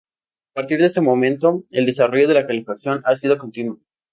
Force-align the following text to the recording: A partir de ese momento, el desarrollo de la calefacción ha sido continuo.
A 0.49 0.53
partir 0.55 0.79
de 0.79 0.87
ese 0.87 0.99
momento, 0.99 1.63
el 1.69 1.85
desarrollo 1.85 2.27
de 2.27 2.33
la 2.33 2.47
calefacción 2.47 3.01
ha 3.05 3.15
sido 3.15 3.37
continuo. 3.37 3.79